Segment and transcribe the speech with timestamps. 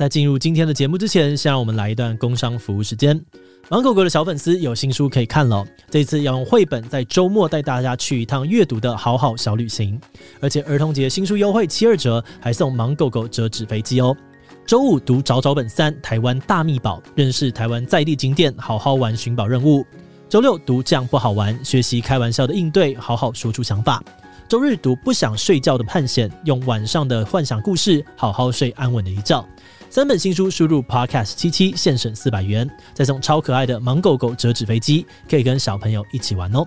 [0.00, 3.22] 在进入今天的节目之前，先让我们来一段工商服务时间。
[3.68, 10.00] 芒狗狗的小粉丝有新书可以看了，这次要用绘本在周末带大家去一趟阅读的好好小旅行，
[10.40, 14.16] 而且儿童节新书优惠七二折，还送芒狗狗折纸飞机哦。
[14.64, 19.84] 周五读找找本三台湾大秘宝，认识台湾在地景点，好好玩寻宝任务。
[20.30, 24.02] 周六读这样不好玩，学习开玩笑的应对，好好说出想法。
[24.48, 29.46] 周日读不想睡觉的探险，用晚上的幻想故事，好好睡安稳的一觉。
[29.90, 36.64] 三本新书，输入 podcast 七七，现省四百元，再送超可爱的盲狗狗折纸飞机，可以跟小朋友一起玩哦！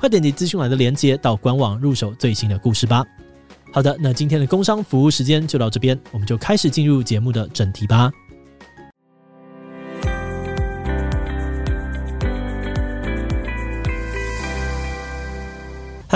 [0.00, 3.04] 快点击资讯栏的链接到官网入手最新的故事吧。
[3.72, 8.10] 好的，那今天的工商服务时间就到这边，我们就开始进入节目的正题吧。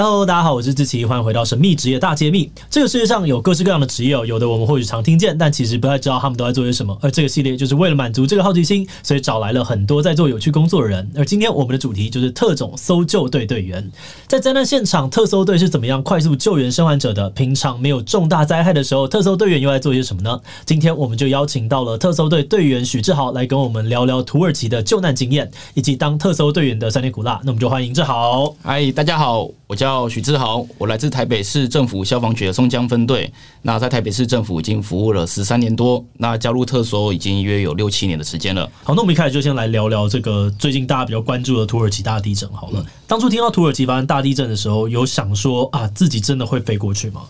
[0.00, 2.48] Hello，大家好，我是志奇，欢迎回到神秘职业大揭秘。
[2.70, 6.96] 这个世界上有各式各样的职业，有的我们或许常听见，但其实不太知道他们都在做些什么。
[7.02, 11.10] 而这个系列就是为了满足这个好奇心，所以找来了很多在做有趣工作的人。
[11.16, 13.90] 而今天我们的主题就是特种搜救队队员。
[14.28, 17.28] 在灾难现场，特搜队是怎么样快速救援生还者的？
[17.30, 20.40] 平常没有重大灾害的时候，特搜队员又在做些什么呢？
[20.64, 27.40] 今天我们就邀请到了特搜队队员许志豪来跟我们聊聊土耳其的救难经验，以及当特搜队员的酸甜苦辣。
[27.42, 28.54] 那我们就欢迎志豪。
[28.62, 29.50] 嗨，大家好。
[29.66, 33.32] 我叫许志豪，我来自台北市政府消防局的松江分队。
[33.62, 38.68] 那在台北市政府已经服务了十三年多，那加入特搜已经约有六七年的时间了。
[38.82, 42.48] 好，那我们一开始就先来聊聊这个最近大家比较关注的土耳其大地震。
[42.52, 47.22] 好了，当初听到土耳其发生大地震的时候，有想说啊，自己真的会飞过去吗？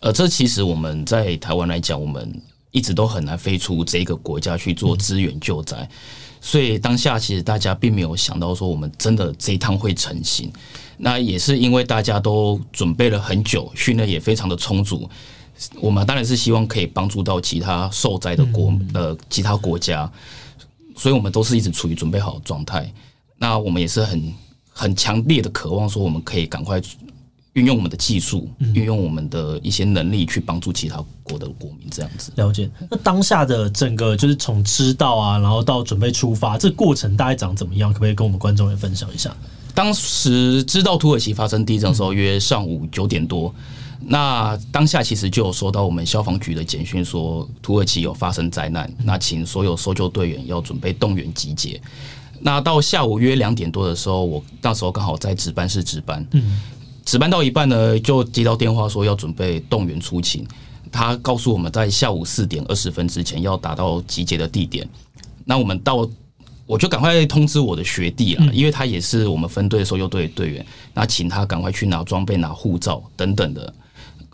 [0.00, 5.88] 呃，这其实我们在台湾来讲，我们一直都很难飞出这个国家去做支援救灾，嗯、
[6.40, 10.50] 所以当下其实大家并没有想到说我们真的这一趟会成行。
[10.98, 15.08] 那也是因为大家都准备了很久，训练也非常的充足。
[15.80, 20.10] 我们当然是希望可以帮助到其他受灾的国呃其他国家，
[20.96, 22.90] 所以我们都是一直处于准备好的状态。
[23.38, 24.34] 那我们也是很
[24.70, 26.80] 很强烈的渴望说，我们可以赶快
[27.56, 32.30] 运用我们的技术，运用我们的一些能力去帮助其他国的国民这样子。
[32.36, 32.70] 了解。
[32.90, 37.90] 那当下的整个就是从知道啊，然后到准备出发，这个过程大概长怎么样？
[37.90, 39.34] 可不可以跟我们观众也分享一下？
[39.74, 43.52] 当时知道土耳其发生地震的时候，约上午九点多。
[44.08, 51.80] 那当下其实就有收到我们消防局的简讯，说土耳其有发生灾难，那请所有搜救队员要准备动员集结。
[52.38, 56.24] 那到下午约两点多的时候，我那时候刚好在值班室值班，
[57.06, 60.46] 值班到一半呢，就接到电话说要准备动员出勤。
[60.92, 64.86] 他告诉我们在下午四点二十分之前要达到集结的地点。
[65.46, 66.06] 那我们到。
[66.68, 73.72] 我就赶快通知我的学弟了，因为他也是我们分队搜救队的队员，那请他赶快去拿装备、拿护照等等的，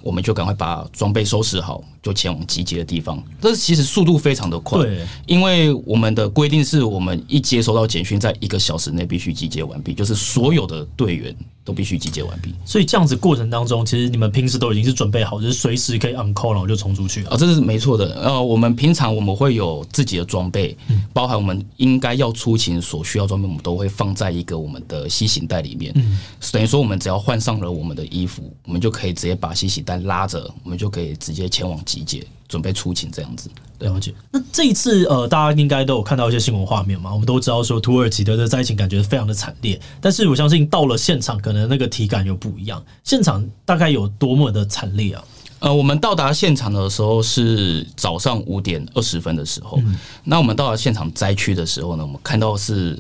[0.01, 3.23] 我们就赶快把装备收拾好，就前往集结的地方。
[3.39, 4.81] 这其实速度非常的快，
[5.27, 11.37] 因为我们的规定是我们一接收到简讯，在一个小时内必须集结完毕，就是所有的队员。
[11.65, 17.37] 都必须集结完毕，所以这样子过程当中，其实你们平时都已经是准备好，就是随时可以 on call，然后就冲出去啊。
[17.37, 18.21] 这是没错的。
[18.21, 20.77] 呃，我们平常我们会有自己的装备，
[21.13, 25.93] 包含我们应该要出勤所需要装备，我们都会放在一个我们的吸行袋里面。
[25.95, 26.19] 嗯，
[26.51, 32.25] 等于说我们只要换上了我们的衣服，我们就可以直接把吸行袋拉着，我们就可以直接前往集结。
[32.49, 33.49] 准备出勤这样子，
[33.83, 34.15] 了解。
[34.31, 37.13] 那这一次，呃，大家应该都有看到一些新闻画面嘛？
[37.13, 42.83] 我们都知道说土耳其的这灾情感觉非常的惨烈，但是我相信到了现场，可能那个体感又不一样。
[43.05, 45.25] 现场大概有多么的惨烈啊？
[45.59, 49.79] 呃，我们到达现场的时候是早上五点二十分的时候。
[49.85, 49.95] 嗯。
[50.25, 52.99] 那我们到达现场灾区的时候呢，我们看到是。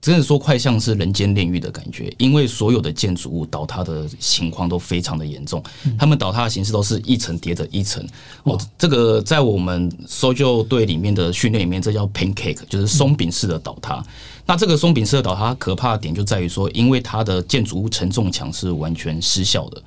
[0.00, 5.60] 真的说，快像是人间炼狱的感觉，因为所有的建筑物倒塌的情况都非常的严重，
[5.98, 8.06] 他们倒塌的形式都是一层叠着一层。
[8.44, 14.00] 哦，这个在我们搜救队里面的训练里面，这叫 pancake，就是松饼式的倒塌。
[14.46, 19.82] 那这个松饼式的倒塌可怕的点就在于说，因为它的建筑物承重墙是完全失效的，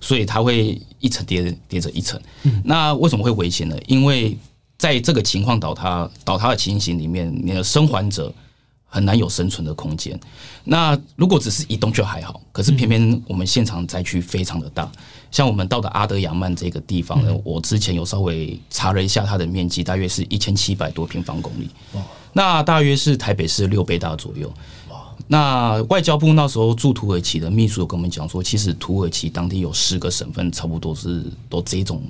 [0.00, 2.20] 所以它会一层叠叠着一层。
[2.64, 3.76] 那为什么会危险呢？
[3.86, 4.36] 因为
[4.76, 8.34] 在这个情况倒塌倒塌的情形里面，你的生还者。
[8.94, 10.18] 很难有生存的空间。
[10.64, 14.92] 那如果只是移动就还好，可是偏偏我们现场灾区非常的大。
[15.30, 21.70] 像我们到的阿德亚曼这个地方呢，我之前有稍微查了一下，它的面积大约是一千七百多平方公里。
[22.34, 24.52] 那大约是台北市六倍大左右。
[25.26, 32.02] 那外交部那时候驻土耳其的秘书有跟我们讲说，其实土耳其当地有十个省份，差不多是都这种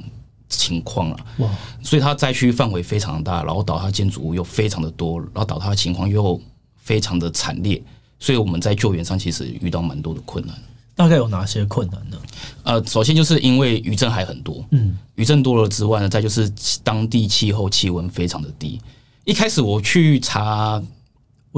[0.48, 1.16] 情况了。
[1.38, 1.48] 哇！
[1.80, 6.40] 所以它灾区范围非常大，然后倒塌建筑物又非常的多，然后倒塌的情况又。
[6.82, 7.82] 非常的惨烈，
[8.18, 10.54] 所以我们在救援上其实遇到蛮多的困难。
[10.94, 12.16] 大概有哪些困难呢？
[12.64, 16.52] 呃，首先就是因为余震还很多，嗯，余震多了之外呢，再就是
[16.84, 18.78] 当地气候气温非常的低。
[19.24, 20.80] 一开始我去查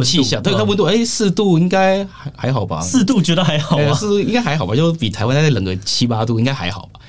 [0.05, 2.81] 气象，对，它温度哎四度应该还还好吧？
[2.81, 4.77] 四度觉得还好啊，是应该还好吧？
[4.77, 7.01] 就比台湾再冷个七八度应该还好吧？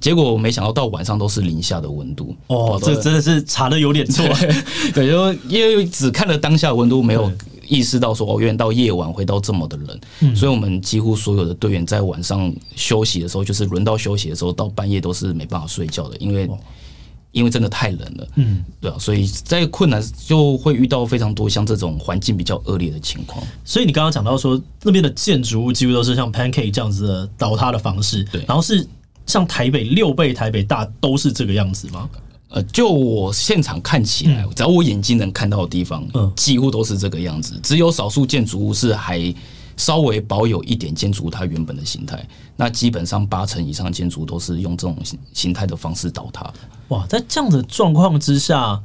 [0.00, 4.24] 结果我没想到到晚上都是零下的温度哦，这真的是查的有点错。
[4.94, 7.30] 对，就因为只看了当下温度，没有
[7.70, 10.00] 意识到说哦，原来到夜晚会到这么的冷。
[10.20, 16.50] 嗯，所以我们几乎所有的队员在晚上休息的时候，就是轮到休息的时候，到半夜都是没办法睡觉的，因为
[17.32, 18.28] 因为真的太冷了。
[18.34, 23.42] 嗯，对啊，所以在困难就会遇到非常多像这种环境比较恶劣的情况。
[23.64, 28.86] 所以你刚刚讲到说，那边的建筑物几乎都是像 pancake 这样子的倒塌的方式，对，然后是。
[29.26, 32.10] 像台北六倍台北大都是这个样子吗？
[32.50, 37.58] 呃，就我现场看起来，只要我眼睛能看到的地方，嗯，几乎都是这个样子。
[37.62, 39.34] 只有少数建筑物是还
[39.76, 42.22] 稍微保有一点建筑物它原本的形态。
[42.56, 46.52] 那基本上八成以上建筑都是用这种形形态的方式倒塌。
[46.88, 48.80] 哇，在这样的状况之下。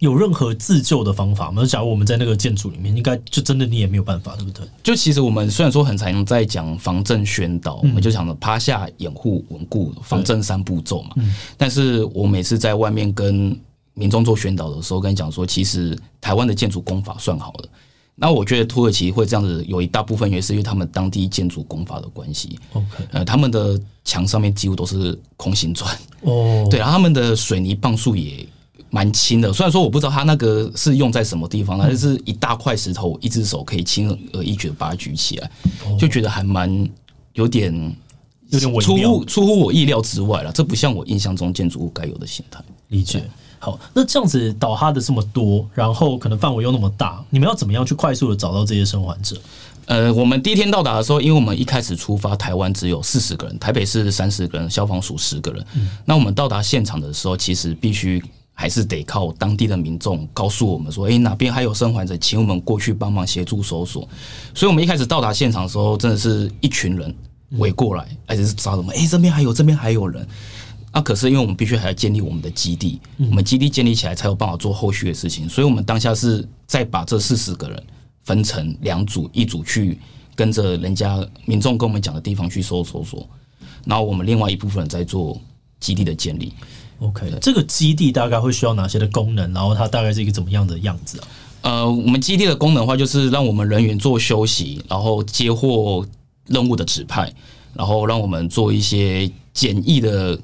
[0.00, 1.62] 有任何自救的方法吗？
[1.64, 4.66] 假如我们在那个建筑里面，应该就真的你也没有办法，对不对？
[4.82, 11.10] 就其实我们虽然说很常在讲防震宣导，嗯、我们就想着趴下、掩护、稳固、防震三步骤嘛。
[11.16, 13.54] 嗯、但是我每次在外面跟
[13.92, 17.68] 民众做宣导的时候，跟你讲说，其实台湾的建筑工法算好了。
[18.14, 22.58] 那我觉得土耳其会这样子，有一大部分也是因为他们当地建筑工法的关系。
[22.72, 25.94] OK，呃，他们的墙上面几乎都是空心砖。
[26.22, 28.46] 哦，对，然后他们的水泥磅数也。
[28.90, 35.50] 蛮轻的，虽然说我不知道它那个是用在什么地方，但是一大块石头，一只手可以轻而易举的把它举起来，
[35.96, 36.68] 就觉得还蛮
[37.34, 37.72] 有点
[38.48, 40.50] 有点出乎出乎我意料之外了。
[40.50, 42.60] 这不像我印象中建筑物该有的形态。
[42.88, 43.22] 理解。
[43.60, 49.36] 好，那这样子倒塌的这么多，然后可能范围又那么大，你们要怎么样去快速的找到这些生还者？
[49.86, 55.64] 呃，我们第一天到达的时候，因为我们一开始出发，台湾只有四十个人，台北市三十个人，消防署十个人。
[55.74, 58.20] 嗯、那我们到达现场的时候，其实必须。
[58.60, 64.06] 还是得靠当地的民众告诉我们说：“诶，哪边还有生还者，请我们过去帮忙协助搜索。”
[64.54, 67.14] 所以，我们一开始到达现场的时候，真的是一群人
[67.52, 68.92] 围过来，而且是找什么？
[68.92, 70.28] 诶，这边还有，这边还有人。
[70.90, 75.48] 啊，可是因为我们必须还要建立我们的基地，我们基地建立起来才有办法做后续的事情。
[75.48, 77.82] 所以我们当下是再把这四十个人
[78.24, 79.98] 分成两组，一组去
[80.34, 83.26] 跟着人家民众跟我们讲的地方去搜搜索，
[83.86, 85.40] 然后我们另外一部分人在做
[85.78, 86.52] 基地的建立。
[87.00, 89.52] OK，这个基地大概会需要哪些的功能？
[89.52, 91.28] 然后它大概是一个怎么样的样子啊？
[91.62, 96.06] 呃，我们基地的功能的话，就是让我们人员做休息，然后接获
[96.46, 97.32] 任务的指派，
[97.74, 100.38] 然后让我们做一些简易的，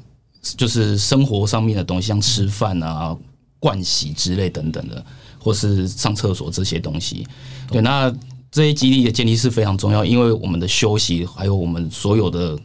[0.57, 3.17] 就是生活上面的东西，像吃饭啊、
[3.61, 5.05] 盥洗之类等等的，
[5.39, 7.27] 或是上厕所这些东西。
[7.71, 8.11] 对，那
[8.51, 12.59] 这些基地的建立是非常重要，因为我们的休息还有我们所有的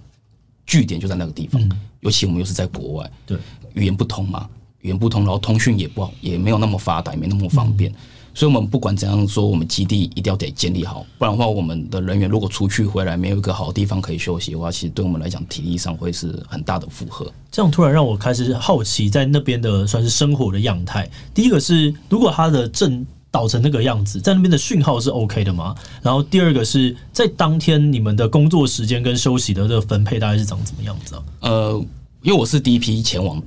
[0.66, 1.62] 据点就在那个地方，
[2.02, 3.38] 尤其我们又是在国外，对。
[3.74, 4.48] 语言不通嘛，
[4.82, 7.96] 语言不通，然后通讯也不好，也没有那么发达，也没那么方便，嗯、
[8.34, 17.32] 所以我们不管怎样说，我们基地一定要得建立好，不然的话，我们的人员如果出去回来没有一个好的地方可以休息的话，其实对我们来讲体力上会是很大的负荷。
[17.52, 21.10] 这样突然让我开始好奇，在那边的算是生活的样态。
[21.34, 25.76] 第一个是，如果它的震倒成那个样子，在那边的讯号是 OK 的吗？
[26.02, 31.24] 然后第二个是在当天你们的工作时间跟休息的这个分配大概是长怎么样子啊？
[31.42, 31.86] 呃。
[32.22, 33.42] 因为我是第一批前往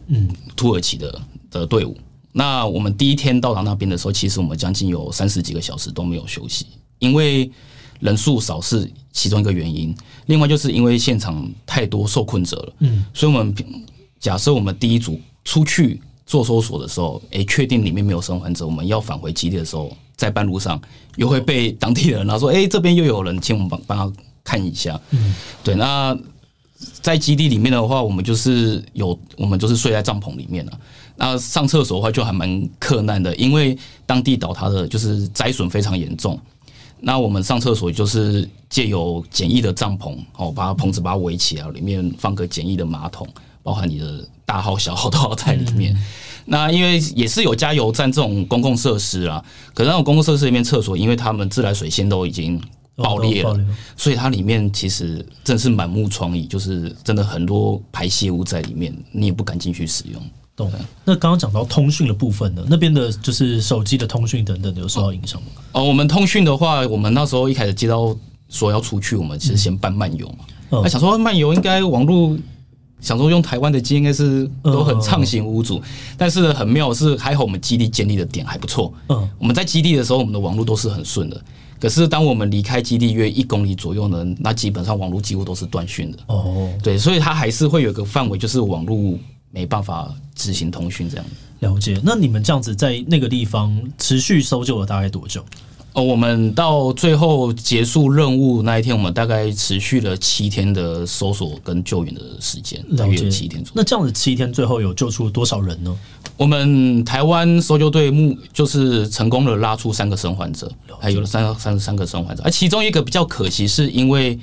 [0.56, 1.96] 土耳其的的队伍，
[2.32, 6.66] 那我们第一天到达那边的时候，其实我们将近有三十几个小时都没有休息，
[6.98, 7.48] 因为
[8.00, 9.94] 人数少是其中一个原因，
[10.26, 13.54] 另外就是因为现场太多受困者了，嗯，所以我们
[14.18, 20.80] 假设我们第一组出去做搜索的时候，诶，确定里面没有生还者，我们要返回基地的时候，在半路上
[21.14, 26.18] 又会被当地人然后说，诶，这边又有人，请我们帮帮他看一下，嗯，对，那。
[27.00, 30.72] 在基地里面的话，我们就是有，我们就是睡在帐篷里面了。
[31.16, 36.38] 那上厕所的话就还蛮困难的，因为当地倒塌的就是灾损非常严重。
[37.00, 43.26] 那我们上厕所就是借由简易的帐篷，哦，把棚子把它围起来，里面放个简易的马桶，
[43.62, 45.96] 包含你的大号小号都要在里面。
[46.46, 52.60] 那因为也是有加油站这种公共设施啊，可是那种公共设施里面厕所，因为他们自来水线都已经。
[52.96, 53.58] 爆裂了，
[53.96, 60.22] 所以它里面其实真的是满目疮痍，就是真的很多排泄物在里面，你也不敢进去使用。
[60.56, 60.70] 懂。
[61.04, 62.64] 那刚刚讲到通讯的部分呢？
[62.68, 65.48] 那边的就是手机的通讯等等有受到影响吗？
[65.72, 68.16] 哦，我们通讯的话，我们那时候一开始接到
[68.48, 70.44] 说要出去，我们其实先办漫游嘛。
[70.70, 72.38] 那想说漫游应该网络，
[73.00, 75.82] 想说用台湾的机应该是都很畅行无阻，
[76.16, 78.94] 但是很妙是，还好我们基地建立的点还不错。
[79.08, 81.42] 嗯，我们在基地的时候，我们的网络都是很顺的。
[81.84, 86.18] 可是，当我们离开基地约一公里左右呢，那基本上网络几乎都是断讯的。
[86.28, 89.18] 哦，对，所以它还是会有个范围，就是网络
[89.50, 91.26] 没办法执行通讯这样。
[91.58, 92.00] 了解。
[92.02, 95.44] 那你们这样子在那个地方持续搜救了大概多久？
[95.94, 103.72] 哦，我们到最后结束任务那一天，我们大概持续了七天的搜索跟救援的时间，大约七天左右。
[103.76, 105.96] 那这样子七天最后有救出多少人呢？
[106.36, 114.36] 我们台湾搜救队目就是成功的拉出三个生还者，还有了三三三个生还者，而其中一个比较可惜，是因为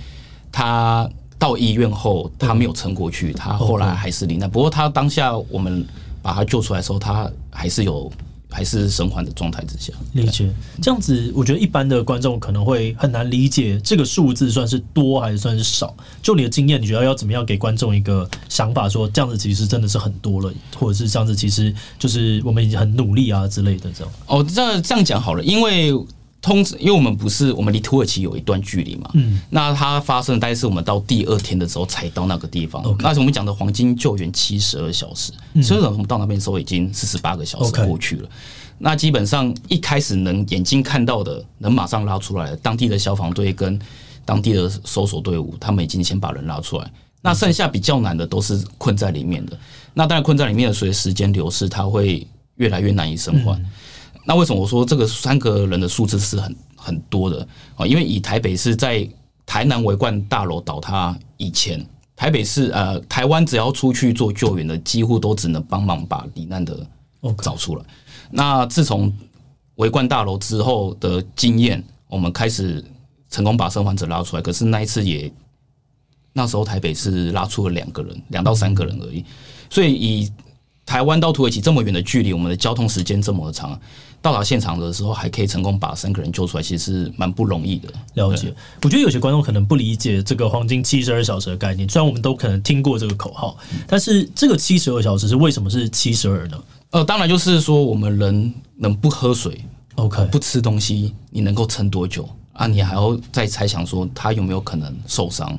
[0.54, 4.50] 他到医院后他没有撑过去，他后来还是罹难。
[4.50, 5.86] 不过他当下我们
[6.22, 8.10] 把他救出来的时候，他还是有。
[8.52, 10.48] 还是生还的状态之下，理解
[10.82, 15.96] 这样子，我觉得一般的观众可能会很难理解这个数字算是多还是算是少。
[16.22, 24.14] 就你的经验，你觉得要怎么样给观众一个想法，说这样子其实真的是很多了，或者是这样子其实就是我们已经很努力啊之类的这样。
[24.28, 25.94] 哦，这这样讲好了，因为。
[26.42, 32.84] 通知，因为我们不是我们离土耳其有一段距离嘛，嗯，那它发生大概是我们到第二天的时候才到那个地方。
[33.00, 35.32] 那是我们讲的黄金救援七十二小时，
[35.62, 38.30] 所以我们到那边的时候已经四十八个小时过去了。
[38.80, 43.80] 那基本上一开始能眼睛看到的，能马上拉出来的，当地的消防队跟
[44.26, 46.92] 当地的搜索队伍，他们已经先把人拉出来。
[47.22, 49.56] 那剩下比较难的都是困在里面的。
[49.94, 53.64] 那当然困在里面的，随着时间流逝，它会越来越难以生还。
[54.26, 57.86] 那为什么我说这个三个人的数字是很很多的啊？
[57.86, 59.08] 因为以台北市在
[59.46, 61.86] 台南维冠大楼倒塌以前，
[62.16, 66.88] 台北市呃台湾只要出去做救援的，几乎都只能帮忙把罹难的
[67.42, 67.84] 找出来。
[68.30, 69.12] 那自从
[69.76, 72.84] 维冠大楼之后的经验，我们开始
[73.30, 74.42] 成功把生还者拉出来。
[74.42, 75.32] 可是那一次也
[76.32, 79.26] 那时候台北市拉出了两个人，两到三个人而已。
[79.70, 80.32] 所以以
[80.86, 83.80] 台湾到土耳其这么远的距离，我们的交通时间这么长。
[84.22, 87.90] 到达现场的时候，还可以成功把三个人救出来，其实是蛮不容易的。
[88.14, 91.90] 了解，我觉得有些观众可能不理解这个黄金七十二小时的概念。
[91.90, 96.64] 虽然我们都可能听过这个口号，但是这个七十二小时是为什么是七十二呢？
[96.92, 99.60] 呃，当然就是说我们人能不喝水
[99.96, 102.68] ，OK，不吃东西，你能够撑多久啊？
[102.68, 105.58] 你还要再猜想说他有没有可能受伤，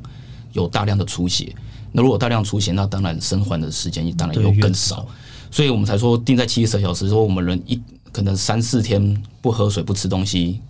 [0.52, 1.52] 有大量的出血。
[1.90, 5.04] 那如果大量出血，那当然生还的时间当然又更少。
[5.50, 7.82] 所以我们才说定在七十二小时，说我们人一。
[8.12, 10.60] 可能三四天不喝水不吃东西，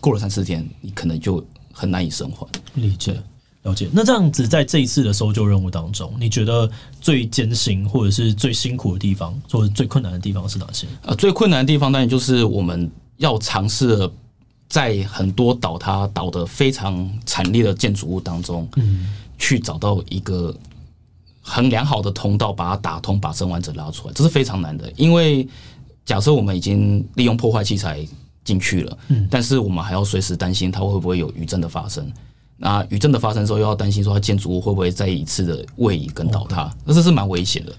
[0.00, 2.46] 过了三四天，你可能就很难以生还。
[2.74, 3.20] 理解
[3.62, 3.88] 了解。
[3.92, 10.86] 那这样子，在这一次的搜救任务当中，你觉得最艰辛或者是最辛苦的地方，或者最困难的地方是哪些？
[11.02, 14.08] 呃，最困难的地方当然就是我们要尝试
[14.68, 20.56] 在很多倒塌倒的非常惨烈的建筑物当中，嗯，去找到一个
[21.40, 25.48] 很良好的通道，把它打通，把生还者拉出来，这是非常难的，因为。
[26.06, 28.02] 假设我们已经利用破坏器材
[28.44, 32.10] 进去了，嗯，但是我们还要随时担心它会不会有余震的发生。
[32.56, 37.72] 那余震的发生之后，又要担心说它建筑物会不会再一次的位移跟倒塌，那这是蛮危险的。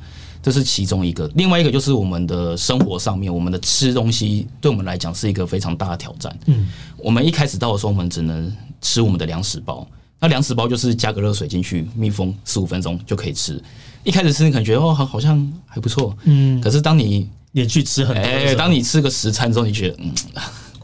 [0.43, 6.38] 这是其中一个，另外一个就是我们的生活上面，我们的吃东西对我们来讲是一个非常大的挑战。
[6.46, 6.67] 嗯，
[6.98, 9.86] 我们一开始到的时候，我们只能吃我们的粮食包。
[10.19, 13.62] 那粮食包就是加个热水进去，密封十五分钟就可以吃。
[14.03, 20.13] 一开始吃你感觉哦，好好像还不错，嗯，可是当你连续吃很多，哎，当你吃个十餐之后，你觉得嗯，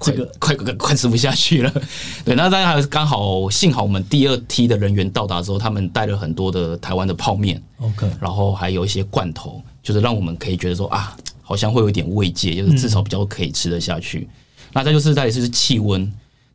[0.02, 1.72] 这个快快快吃不下去了。
[2.26, 14.28] 对，那当然还是刚好，幸好我们第二梯的人员到达之后，他们带了很多的台湾的泡面，OK，然后还有一些罐头，就是让我们可以觉得说啊，好像会有一点慰藉，就是至少比较可以吃得下去。
[14.74, 16.12] 那再就是再是气温，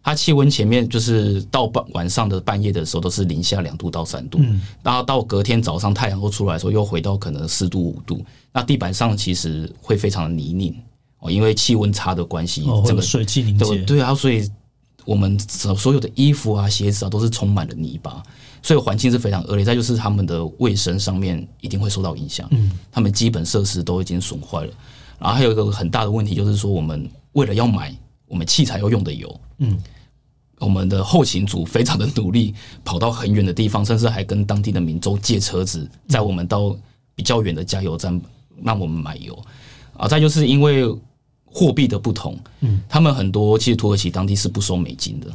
[0.08, 4.40] 它气温前面就是到半晚上的半夜的时候都是零下两度到三度，
[4.82, 8.24] 然后到隔天早上太阳又出来的时候，又回到可能四度五度。
[8.50, 10.74] 那地板上其实会非常的泥泞
[11.18, 14.50] 哦，因为气温差的关系，这个水汽凝结，对啊，所以
[15.04, 18.22] 我们所所有的衣服啊、鞋子啊都是充满了泥巴，
[18.62, 19.62] 所以环境是非常恶劣。
[19.62, 24.72] 再就是他们的卫生上面一定会受到影响，嗯，他们基本设施都已经损坏了。
[25.18, 27.94] 然后还有一个很大的问题就是说，我们为了要买
[28.26, 29.78] 我们器材要用的油，嗯，
[30.60, 36.76] 我们的后勤组非常的努力，跑到很远的地方，甚至还跟当地的民众借车子，载我们到
[37.14, 38.20] 比较远的加油站。
[38.60, 39.40] 让我们买油
[39.96, 40.08] 啊！
[40.08, 40.84] 再就是因为
[41.44, 45.28] 货币的不同，嗯，他们很多其实土耳其当地是不收美金的。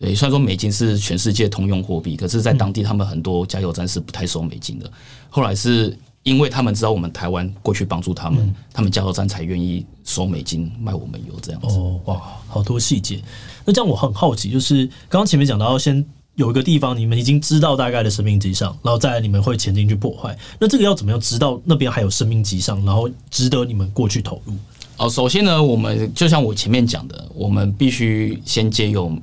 [0.00, 4.90] 对，虽然说美金是全世界通用货币，可是，在当地他们很多加油站是不太收美金的。
[5.30, 5.96] 后来是
[6.26, 11.68] 因为他们知道我们台湾过去帮助他们，他们加油站才愿意收美金卖我们油这样子。
[11.78, 13.22] 哦，哇，好多细节。
[13.64, 16.04] 那这样我很好奇，就是刚刚前面讲到要先。
[16.34, 20.36] 有一个地方，你们已经知道大概的生命迹象，然后再来你们会前进去破坏。
[20.58, 24.52] 那这个要怎么样知道那边还有生命迹象，然后值得你们过去投入？
[24.98, 29.18] 哦，首先呢，我们就像我前面讲的，我们必须先借用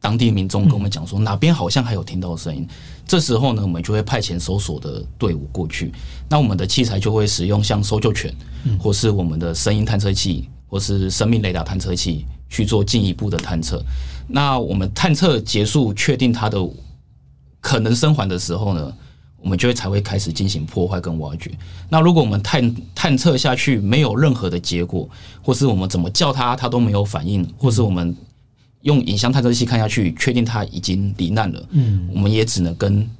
[0.00, 2.66] 当地民众跟我们讲说，哪边好像还有听到声音。
[3.06, 5.92] 这时候呢，我们就会派遣搜索的队伍过去。
[6.28, 8.34] 那我们的器材就会使用像搜救犬，
[8.78, 13.82] 或是我们的声音探测器，或是生命雷达探测器去做进一步的探测。
[14.26, 16.58] 那我们探测结束，确定它的
[17.60, 18.92] 可能生还的时候呢，
[19.38, 21.50] 我们就会才会开始进行破坏跟挖掘。
[21.90, 25.08] 那如果我们探探测下去没有任何的结果，
[25.42, 28.16] 或是我们怎么叫它，它都没有反应，或是我们。
[28.84, 31.68] 用影像探测器看下去，确定他已经罹难了。
[31.70, 33.10] 嗯，我们也只能跟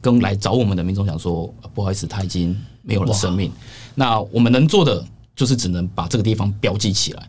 [0.00, 3.50] 跟来找我们的民众讲说，不好意思，他已经没有了生命。
[3.94, 5.06] 那我们能做的
[5.36, 7.28] 就是只能把这个地方标记起来，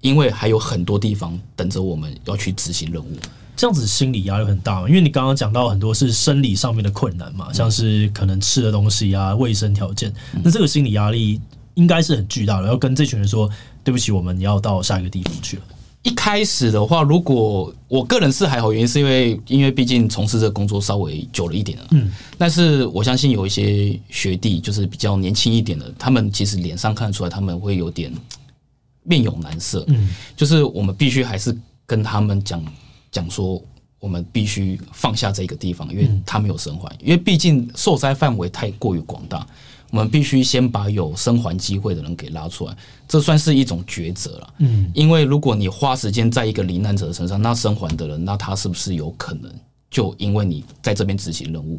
[0.00, 3.16] 因为还有很多地方等着我们要去执行任务。
[3.54, 4.88] 这样子心理压力很大嘛？
[4.88, 10.12] 因为你刚刚讲到很多是生理上面的困难嘛，像是可能吃的东西啊、卫生条件。
[10.42, 11.40] 那这个心理压力
[11.74, 13.48] 应该是很巨大的，要跟这群人说
[13.84, 15.62] 对不起，我们要到下一个地方去了。
[16.02, 21.86] 一开始的话，如果我个人是还好，原因是因为因为毕竟从事这个工作稍微久了一点了。
[21.92, 28.12] 嗯，但是我相信有一些学弟就是比较年轻一点的，他们其实脸上看得出来他们会有点
[29.04, 29.84] 面有难色。
[29.88, 31.56] 嗯，就是我们必须还是
[31.86, 32.64] 跟他们讲
[33.12, 33.62] 讲说，
[34.00, 39.46] 我们必须放下这个地方，因为他没有生还，因为毕竟受灾范围太过于广大。
[39.92, 42.74] 我们必须先把有生还机会的人给拉出来，
[43.06, 44.54] 这算是一种抉择了。
[44.60, 49.52] 嗯，因为如果你花时间在一个罹难者身上，那生还的人，那他是不是有可能
[49.90, 51.78] 就因为你在这边执行任务，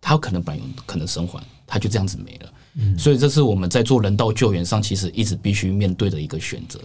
[0.00, 2.52] 他可能本来有可能生还，他就这样子没了。
[2.76, 6.80] 嗯，所以这是我们在做人道救援上，其实一直必须面对的一个选择。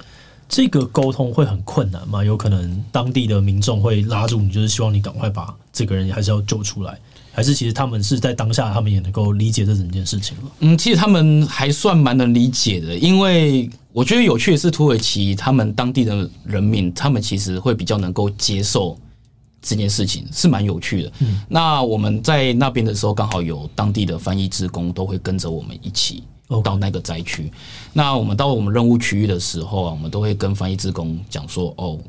[0.49, 2.21] 这个沟通会很困难吗？
[2.21, 6.99] 有可能当地的民众会拉住你，就是希望你赶快把这个人还是要救出来。
[7.35, 10.43] 还是其实他们是在当下，他们也能够理解这整件事情了。
[10.59, 18.97] 嗯，其实他们还算蛮能理解的，因为我觉得有趣的是土耳其他们当地的人民，他们其实会比较能够接受
[19.61, 21.11] 这件事情，是蛮有趣的。
[21.19, 26.23] 嗯，那我们在那边的时候，刚好有当地的翻译职工都会跟着我们一起
[26.63, 27.51] 到那个灾区。
[27.91, 31.99] 那我们到我们任务区域的时候啊，我们都会跟翻译职工讲说：“哦。”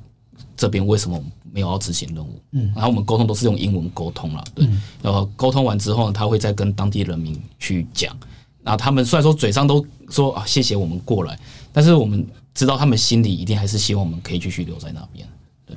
[0.57, 2.41] 这边为什么没有要执行任务？
[2.53, 4.67] 嗯，然后我们沟通都是用英文沟通了，对。
[5.03, 8.17] 然后沟通完之后呢，他会再跟当地人民去讲。
[8.63, 11.39] 那他们虽然说嘴上都说啊谢谢我们过来，
[11.73, 15.27] 但是我们知道他们心里一定还是希望我们可以继续留在那边。
[15.67, 15.77] 对，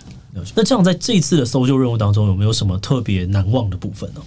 [0.55, 4.21] 那这样在这一次的搜救任务当中，有没有什么特别难忘的部分呢？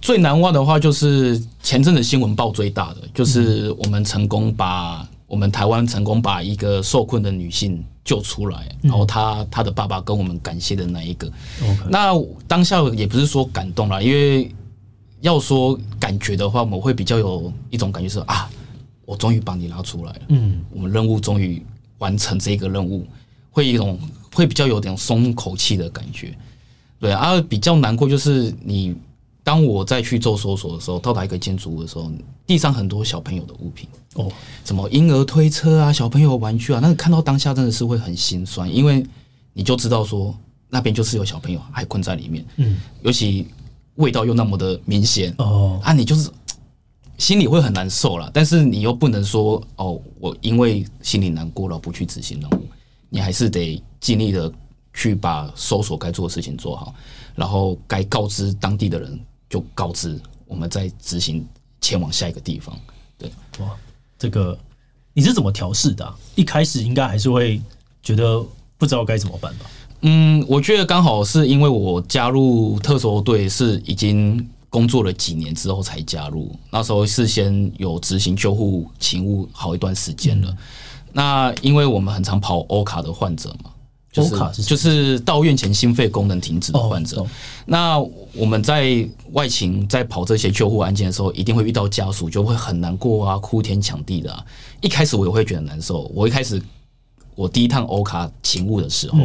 [0.00, 7.84] 最难忘的话就是前阵子新闻报最大的，就是我们成功把我们台湾成功把一个受困的女性。
[8.04, 11.26] 救出来，然后她她的爸爸跟我们感谢的那一个，
[11.88, 12.12] 那
[12.46, 14.54] 当下也不是说感动啦，因为
[15.22, 18.46] 要说感觉的话，我们会比较有一种感觉是啊，
[19.06, 21.64] 我终于把你拉出来了，嗯，我们任务终于
[21.96, 23.06] 完成这个任务，
[23.50, 23.98] 会一种
[24.34, 26.36] 会比较有点松口气的感觉，
[27.00, 28.94] 对啊，比较难过就是你。
[29.42, 32.10] 当我再去做搜索的时候，到达一个建筑物的时候，
[32.46, 33.88] 地上很多小朋友的物品。
[34.14, 34.30] 哦，
[34.64, 39.04] 什么婴儿推车啊、小朋友玩具啊，那个看到当下真的是会很心酸，因为
[39.52, 40.34] 你就知道说
[40.68, 43.48] 那边就是有小朋友还困在里面，嗯，尤其
[43.96, 46.30] 味道又那么的明显哦，啊，你就是
[47.18, 52.68] 心里会很难受了，但是你又不能说哦，我因为心里难过了不去执行任务，
[53.08, 54.52] 你还是得尽力的
[54.92, 56.94] 去把搜索该做的事情做好，
[57.34, 59.18] 然后该告知当地的人。
[59.46, 61.46] 就告知我们在执行
[61.84, 62.74] 前往下一个地方。
[63.18, 63.70] 对，哇，
[64.18, 64.58] 这个
[65.12, 66.16] 你是怎么调试的啊？
[66.34, 67.60] 一开始应该还是会
[68.02, 68.42] 觉得
[68.78, 69.66] 不知道该怎么办吧？
[70.00, 80.50] 嗯，我觉得刚好是因为我加入特搜队是已经工作了几年之后才加入，那时候事先有执行救护勤务好一段时间了。
[80.50, 80.56] 嗯。
[81.12, 83.70] 那因为我们很常跑欧卡的患者嘛。
[84.14, 87.26] 就是就是到院前心肺功能停止的患者，
[87.66, 87.98] 那
[88.32, 94.46] 我们在外勤在跑这些救护案件的时候，一定会遇到家属，就会很难过啊，哭天抢地的啊。
[94.80, 96.62] 一开始我也会觉得难受，我一开始
[97.34, 99.18] 我第一趟欧卡勤务的时候，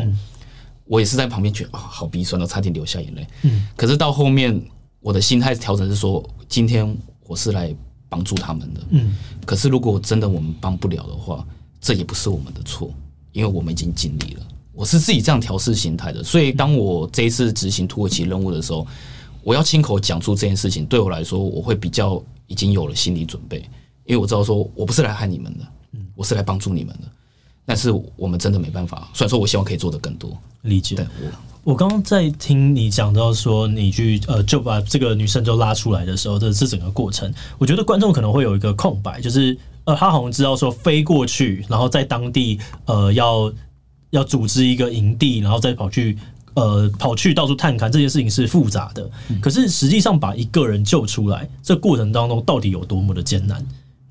[0.86, 3.28] 我也是在旁边觉得啊，好鼻酸，都差点流下眼泪。
[3.44, 4.60] 嗯，可是到后面
[5.02, 6.98] 我的心态调整是说，今天
[7.28, 7.72] 我是来
[8.10, 8.82] 帮助他们的。
[8.90, 11.46] 嗯，可是如果真的我们帮不了的话，
[11.80, 12.92] 这也不是我们的错，
[13.34, 14.48] 因为我们已经尽力了。
[14.80, 18.88] 我是自己这样调试心态的，所以当我这一次执行土耳其任务的时候，
[19.44, 23.58] 我要亲口讲出这件事情，对我来说，我会比较已经有了心理准备，
[24.06, 25.66] 因为我知道说我不是来害你们的，
[26.16, 27.02] 我是来帮助你们的。
[27.66, 30.32] 但是我们真的没办法，虽然说我希望可以做的更多。
[30.62, 30.96] 理解。
[31.66, 43.52] 我我刚刚在听你讲到说你去呃就把这个女生就拉出来的时候，这是整个过程，我觉得观众可能会有一个空白，就是呃他好像知道说飞过去，然后在当地呃要。
[44.12, 46.18] 要组织一个营地，然后再跑去
[46.56, 53.66] 呃跑去到处探勘这件事情是复杂的，嗯、可是实际上把一个人救出来，这过程当中到底有多么的艰难？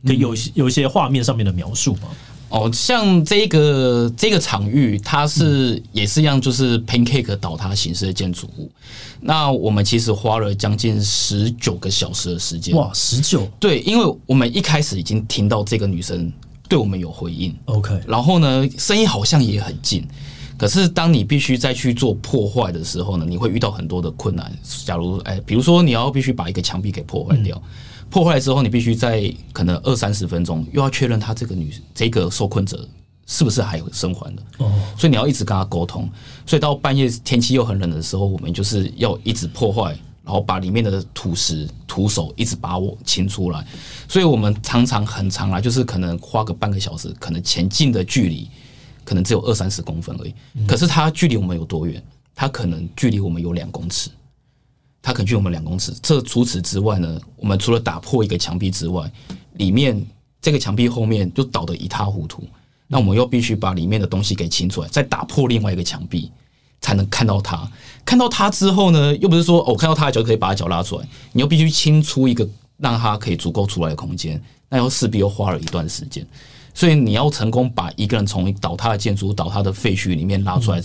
[0.07, 2.09] 可以有有一些画面上面的描述吗？
[2.51, 8.71] 哦，像这个这个场域，它是也是一样，就是 pancake 倒塌形式的建筑物。
[9.21, 12.75] 那我们其实花了将近十九个小时的时间。
[12.75, 13.47] 哇，十九？
[13.61, 16.33] 对，因为我们一开始已经听到这个女生
[16.69, 17.57] 对我们有回应。
[17.65, 20.07] OK，然后呢，声音好像也很近。
[20.57, 24.53] 可是当你必须再去做破坏的时候呢，你会遇到很多的困难。
[24.85, 27.57] 假如哎，比如说你要必须把一个墙壁给破坏掉。
[27.57, 27.71] 嗯
[28.11, 32.89] 破坏之后，你必须在可能二三十分钟又要确认他这个女这个受困者
[33.27, 36.09] 是不是还有生还的哦，所以你要一直跟他沟通。
[36.47, 39.95] 所以到半夜天气又很冷的时候，我们就是要一直破坏，
[40.29, 43.67] 然后把里面的土石徒手一直把我清出来。
[44.07, 48.47] 所以我们常常很长啊，就是可能花个半个小时，可能前进的距离
[49.07, 50.35] 可能只有二三十公分而已。
[50.67, 52.05] 可是它距离我们有多远？
[52.35, 54.11] 它可能距离我们有两公尺。
[55.01, 55.95] 它可能距我们两公尺。
[56.03, 59.11] 这除此之外呢，我们除了打破一个墙壁之外，
[59.55, 60.07] 里面
[60.43, 62.45] 这个墙壁后面就倒得一塌糊涂。
[62.87, 66.31] 那我们又必须把里面的东西给清出来，再打破另外一个墙壁，
[66.81, 67.71] 才能看到它。
[68.05, 76.27] 看到它之后呢，又不是说哦，看到它的脚可以把它脚拉出来，你又必须清出一个让它可以足够出来的空间，那又势必又花了一段时间。
[76.75, 80.83] 所以你要成功把一个人从倒塌的建筑、倒塌的废墟里面拉出来，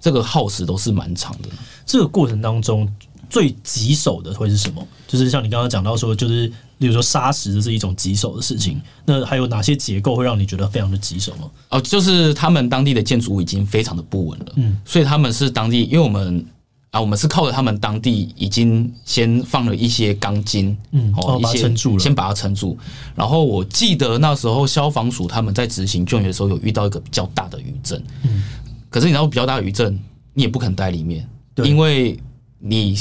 [0.00, 1.48] 这个耗时都是蛮长的。
[1.84, 2.88] 这个过程当中。
[3.30, 4.86] 最棘手的会是什么？
[5.08, 6.52] 就是像你刚刚讲到说，就是
[6.84, 8.78] 比如说砂石，这是一种棘手的事情。
[9.06, 11.50] 那还有哪些结构会让你觉得非常的棘手吗？
[11.70, 16.44] 哦，就是他们当地的建筑物已经非常的不稳了，嗯，所以他们是当地，因为我们
[16.90, 22.76] 啊，我们是靠着他们当地已经先放了一些钢筋，嗯，哦，一些先把它撑住。
[23.14, 28.42] 然后我记得那时候消防署他们在执行救援的时候，有遇到一个比较大的余震，嗯，
[28.90, 29.98] 可是你知道比较大的余震，
[30.34, 31.26] 你也不肯待里面，
[31.64, 32.20] 因为
[32.58, 32.94] 你。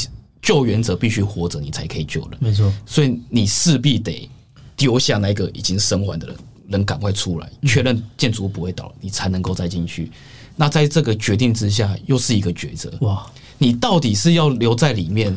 [0.43, 2.37] 救援者必须活着，你才可以救人。
[2.41, 4.29] 没错，所以你势必得
[4.75, 10.11] 丢下那个已经生还的人，人赶快出来，确认建筑物不会倒，你才能够再进去。
[10.57, 12.93] 那在这个决定之下，又是一个抉择。
[12.99, 13.25] 哇，
[13.57, 15.35] 你到底是要留在里面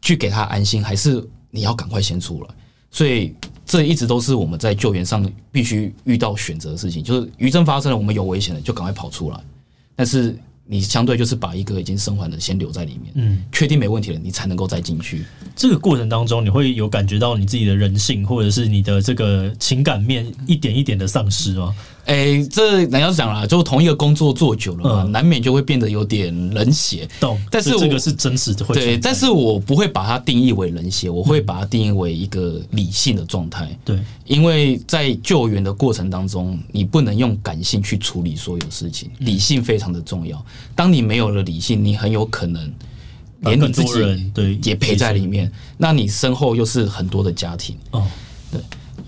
[0.00, 2.48] 去给他安心，还是你要赶快先出来？
[2.92, 3.34] 所以
[3.66, 7.02] 这一直都是我们在救援上必须遇到选择的事情。
[7.02, 9.40] 就是余震发生了，我们有危险了，就赶快跑出来。
[9.96, 10.38] 但是。
[10.66, 15.24] 你相对就是把一个已经生还的先留在里面，嗯，确定没问题了，你才能够再进去。
[15.54, 21.74] 这个过程当中，你会有感觉到你自己的人性，或者是你的这个情感面一点一点的丧失吗？
[22.06, 27.08] 哎、欸，这难要讲啦，就同一个工作做久了嘛，嗯、难免就会变得有点冷血。
[27.18, 28.74] 懂，但是这个是真实的会。
[28.74, 33.74] 对，但是我不会把它定义为冷血，我会把它定义为一个理性的状态。
[33.84, 40.44] 对、嗯，因为在救援的过程当中，你不能用感性去处理所有事情，理性非常的重要。
[40.74, 42.70] 当你没有了理性，你很有可能
[43.40, 45.50] 连你自己对也陪在里面。
[45.78, 48.06] 那你身后又是很多的家庭哦，
[48.52, 48.60] 对，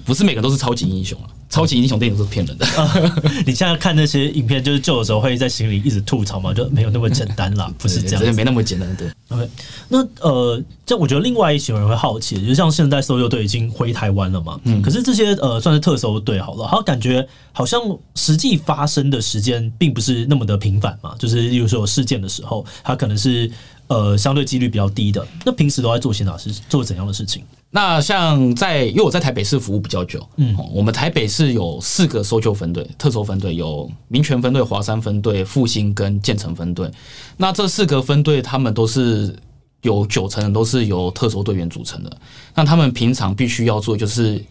[0.05, 1.29] 不是每个都是超级英雄啊。
[1.49, 2.67] 超级英雄电影都是骗人的。
[3.47, 6.53] 你现在看那些影片，就是旧的时候会在心里一直吐槽嘛？
[6.53, 8.97] 就没有那么简单啦， 不是这样，没那么简单。
[8.97, 9.49] 对，OK。
[9.89, 17.81] 那呃，这我觉得另外一群人会好奇，就像现在搜救队已经回台湾了嘛，嗯，可是这些呃算是特搜队好了，他感觉好像
[18.15, 23.51] 实际发生的时间并不是那么的频繁嘛，就是例如说有事件的时候，他可能是
[23.87, 25.27] 呃相对几率比较低的。
[25.45, 27.45] 那平时都在做些哪事，做怎样的事情？
[27.77, 36.91] 那像在，因为我在台北市服务比较久，嗯，我们台北市有四个搜救分队、特搜分队，有民权分队、华山分队、复兴跟建成分队。
[37.37, 39.37] 那这四个分队，他们都是
[39.83, 42.17] 有九成人都是由特搜队员组成的。
[42.55, 44.43] 那他们平常必须要做就是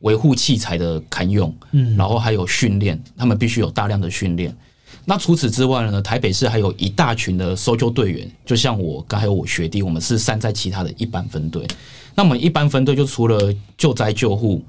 [0.00, 4.52] 维护器材的堪用，嗯，然后还有训练，他们必须有大量的训练。
[5.04, 11.66] 那除此之外呢，台北市还有一大群的搜救队员，就像我，刚还有我学弟，我们是散在其他的一般分队。
[12.14, 14.62] 那我们一般分队就除了救灾救护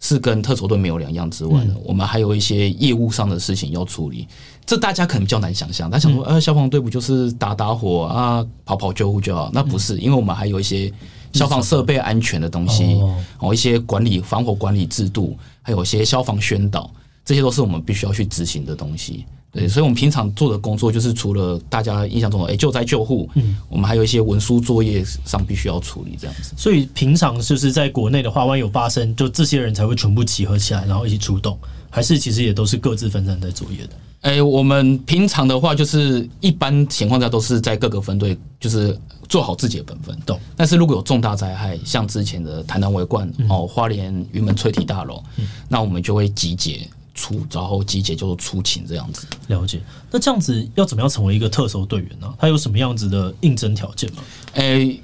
[0.00, 4.26] 是跟特搜队没有两样之外呢，我们还有一些业务上的事情要处理。
[4.66, 9.50] 这大家可能比较难想象，他想说，呃，消防队不就是打打火啊，跑跑救护就好？
[9.54, 10.92] 那不是，因为我们还有一些
[11.32, 13.00] 消防设备安全的东西，
[13.38, 16.90] 哦，一些管理防火管理制度，还有一些消防宣导，
[17.24, 19.24] 这些都是我们必须要去执行的东西。
[19.58, 26.54] 对，所以，我们平常做的工作就是除了大家印象中的哎救灾救护，嗯，我们还有一些文书作业上必须要处理这样子。
[26.56, 31.58] 所以，平常就是在国内的话，万一有发生，就这些人才会全部集合起来，然后一起出动，
[31.90, 33.90] 还是其实也都是各自分散在作业的？
[34.20, 40.16] 哎，我们平常的话，就是一般情况下都是在各个分队，就是做好自己的本分。
[40.26, 40.38] 懂。
[40.56, 45.22] 但是如果有重大灾害，像之前的台南维冠哦，花莲云门翠堤大楼，
[45.68, 46.80] 那我们就会集结。
[47.18, 49.26] 出，然后集结就是出勤这样子。
[49.48, 49.80] 了解。
[50.10, 52.32] 那这样子要怎么样成为一个特搜队员呢？
[52.38, 54.22] 他有什么样子的应征条件吗？
[54.52, 55.02] 诶、欸，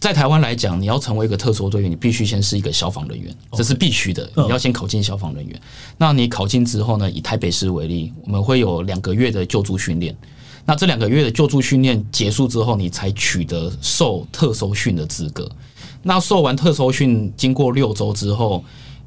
[0.00, 4.28] 在台湾来讲，你要成为一个特搜队员，你必须先是一个消防人员这是必须的。
[4.34, 5.58] 你要先考进消防人员。
[5.96, 7.08] 那你考进之后呢？
[7.08, 10.14] 以台北市为例，我们会有两个月的救助训练。
[10.66, 15.50] 那这两个月的救助训练结束之后，你才取得受特搜训的资格。
[16.02, 18.62] 那受完特搜训，经过六周之后，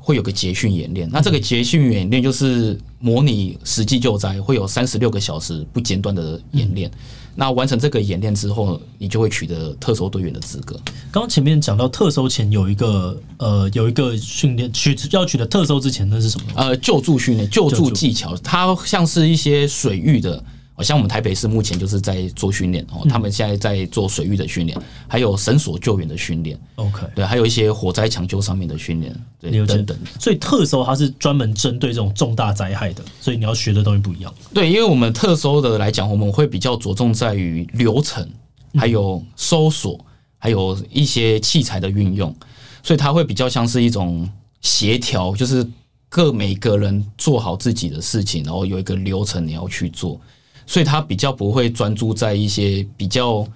[0.08, 1.10] 会有个捷训演练。
[1.12, 6.90] 那这个捷训演练就是模拟实际救灾，会有三十六个小时不间断的演练。
[7.36, 10.80] 那完成这个演练之后，你就会取得特搜队员的资格。
[11.12, 16.46] 刚刚前面讲到特搜前有一个呃有一个训练，取要取得特搜之前那是什么？
[16.56, 20.42] 呃，救助训练、救助技巧，它像是一些水域的。
[20.84, 26.60] 像我们台北市目前就是在做训练哦，他们现在在做水域的训练，还有绳索救援的训练。
[26.76, 29.98] OK，对，还有一些火灾抢救上面的训练，对，等等。
[30.20, 34.32] 所以特搜它是专门针对这种重大灾害的，所以你要学的东西不一样。
[34.54, 38.30] 对，因为我们特搜的来讲，我们会比较着重在于流程，
[38.76, 40.00] 还有搜索，
[40.38, 42.36] 还有一些器材的运用，
[42.84, 44.30] 所以它会比较像是一种
[44.62, 45.68] 协调，就是
[46.08, 50.22] 各每个人做好自己的事情，然后有一个流程你要去做。
[50.68, 53.48] 所以他比较不会专注在一些比较，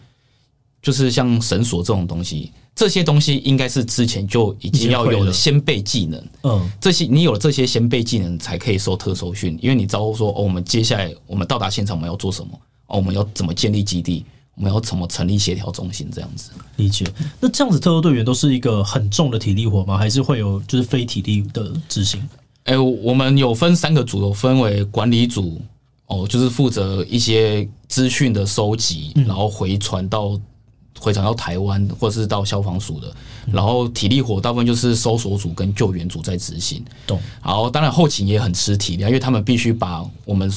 [0.82, 6.24] 就是像绳索这种东西，这些东西应该是之前就已经要有的先备技能。
[6.44, 9.60] 嗯，这些你有了这些先备技能，才可以受特搜训。
[9.62, 12.60] 因为你招呼说，哦，我们接下来我们到达现场，我们要做什么？
[12.88, 14.26] 哦，我们要怎么建立基地？
[14.56, 16.10] 我们要怎么成立协调中心？
[16.14, 16.52] 这样子。
[16.78, 17.06] 理解。
[17.40, 19.98] 那这样子，特搜队员都是一个很重的体力活吗？
[19.98, 22.22] 还是会有就是非体力的执行？
[22.64, 25.62] 哎，我们有分三个组，有分为管理组。
[26.12, 30.38] 哦，就是负责一些资讯的收集，然后回传到
[31.00, 33.14] 回传到台湾，或者是到消防署的。
[33.50, 36.84] 然后体力活大部分就是搜索组跟救援组在执行。
[37.08, 37.18] 懂。
[37.42, 40.52] 然后当然后勤也很吃体力，因为他们必须把我们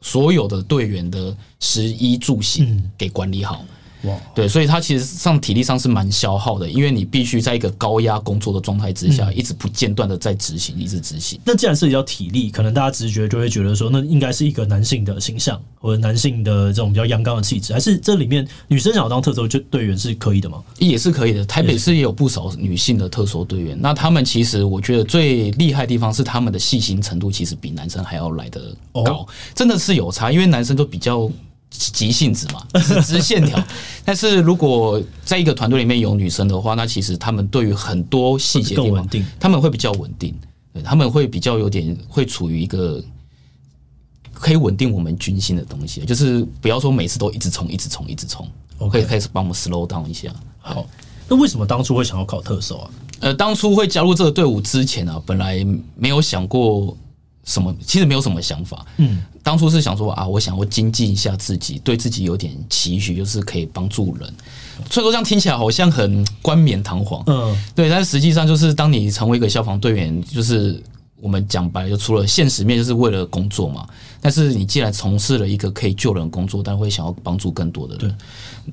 [0.00, 3.64] 所有的队员的食衣住行给管理好。
[4.02, 11.38] 哇，对，所以他其实上体力上是蛮消耗的，因为你必须在一个高压工作的状态之下，嗯、一直不间断的在执行，一直执行。
[11.44, 20.62] 那既然涉及到体力，可能大家直觉就会觉得说，那应该是一个男性的形象，或者男性的这种比较阳刚的气质，还是这里面女生想要当特搜队员是可以的吗？
[20.78, 21.44] 也是可以的。
[21.44, 31.30] 台北市也有不少女性的特搜队员，那他们其实我觉得最厉害的地方是他们的细心程度，其实比男生还要来得高，哦，真的是有差，因为男生都比较。
[31.70, 33.62] 急性子嘛， 直直线条。
[34.04, 40.34] 但是如果在一个团队里面有女生的话，那其实他们对于很多细节地方，他们会比较稳定，
[40.72, 43.02] 对，他们会比较有点会处于一个
[44.32, 50.28] 可以稳定我们军心的东西，就是不要说每次都一直冲，一直冲，一直冲，我可以开始帮我们 slow down 一下。
[50.58, 50.84] 好，
[51.28, 52.90] 那为什么当初会想要考特首啊？
[53.20, 56.96] 呃，当初会加入这个队伍之前啊，本来没有想过。
[57.44, 57.74] 什么？
[57.84, 58.84] 其实没有什么想法。
[58.98, 64.32] 嗯，当初是想说啊，我想要精进一下自己，对自己有点期许，就是可以帮助人。
[64.90, 67.22] 所以说这样听起来好像很冠冕堂皇。
[67.26, 67.88] 嗯，对。
[67.88, 70.82] 但是实际上就是，当你成为一个消防队员，就是
[71.20, 73.86] 我们讲白了，就除了现实面，就是为了工作嘛。
[74.20, 78.16] 但是你既然从事了一个可以救人工作，但会想要帮助更多的人，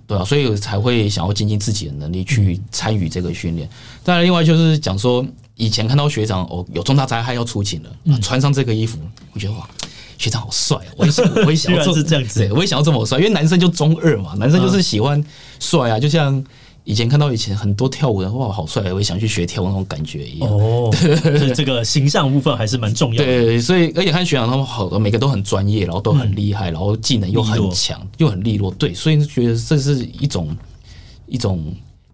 [0.07, 0.25] 对吧？
[0.25, 3.69] 所以才会想要精进自己的能力去参与这个训练。
[4.03, 5.25] 当然，另外就是讲说。
[5.59, 8.99] 以前看到学长哦，有重大灾害要出勤了，嗯，穿上这个衣服，
[9.33, 9.67] 我觉得哇，
[10.15, 10.93] 学长好帅啊！
[10.95, 15.19] 我也想，我也想要做 是这样子，对，我也想要这么帅，因为男生就中二嘛，男生就是喜欢
[15.59, 16.43] 帅啊，就像
[16.87, 20.49] 以前看到以前很多跳舞的哇，好帅，我也想去学跳舞那种感觉一样。
[20.49, 20.89] 哦，
[21.53, 23.25] 这个形象部分还是蛮重要的。
[23.25, 28.71] 对，所以而且看学长他们好，每个都很专业，然后都很厉害，然后技能又很强，又很利落。
[28.75, 30.55] 对，所以觉得这是一种
[31.25, 31.61] 一种。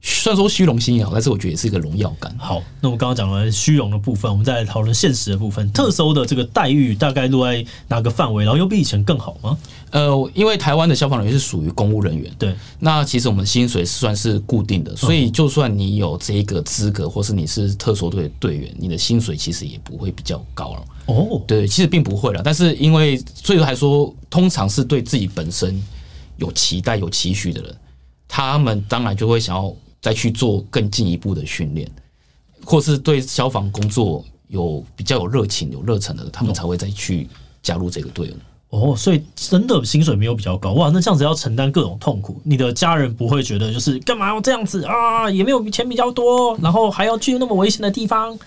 [0.06, 2.34] 虽然说虚荣心也好，但是我觉得也是一个荣耀感。
[2.38, 5.72] 好，那我们刚刚讲了虚荣的部分，我们再来讨论现实的部分。
[5.72, 8.44] 特搜的这个待遇大概落在哪个范围？
[8.44, 9.58] 然后又比以前更好吗？
[9.92, 20.84] 呃，因为台湾的消防人员是属于公务人员，对，那其实我们薪水算是固定的，所以就算你有这个资格，或是你是特搜队的队员，你的薪水其实也不会比较高了。
[21.06, 22.42] 哦，对，其实并不会了。
[22.44, 25.82] 但是因为最后还说，通常是对自己本身
[26.36, 27.76] 有期待、有期许的人，
[28.28, 29.74] 他们当然就会想要。
[30.04, 31.90] 再去做更进一步的训练，
[32.66, 37.30] 或是对消防工作有比较有热情、有热忱的，他们才会再去
[37.62, 38.36] 加入这个队伍。
[38.76, 40.90] 哦，所以真的薪水没有比较高哇？
[40.90, 45.30] 那这样子要承担各种痛苦，你的家人不会觉得就是干嘛要这样子啊？
[45.32, 48.38] 也没有钱比较多，然后还要去那么危险的地方。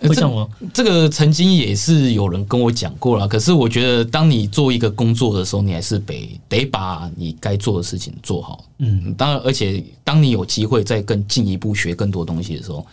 [0.00, 0.48] 会这样吗？
[0.72, 3.26] 这个曾经也是有人跟我讲过了。
[3.26, 8.64] 可是我觉得，当你做一个工作的时候，你还是得得把你该做的事情做好。
[8.78, 12.86] 嗯，当然，而且当你有机会再更进一步学更多东西的时候，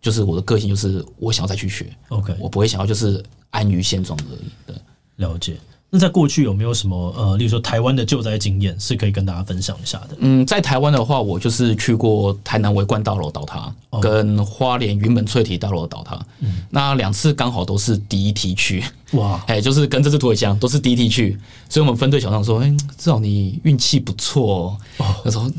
[0.00, 4.48] 就是我的个性就是我想要再去学，OK，我不会想要就是安于现状而已。
[4.66, 4.76] 对，
[5.16, 5.56] 了解。
[5.88, 10.16] 那在过去有没有什么呃，例如说台湾的救灾经验是可以跟大家分享一下的？
[10.18, 16.18] 嗯，在台湾的话，我就是去过台南维冠大楼倒塌，哦、跟花莲云门翠堤大楼倒塌。
[16.40, 18.82] 嗯，那两次刚好都是第一梯去。
[19.12, 21.38] 哇， 哎，就是跟这次土耳其一样，都是第一梯去。
[21.68, 25.50] 所以我们分队小张说：“哎、欸，至少你运气不错哦。”他说：“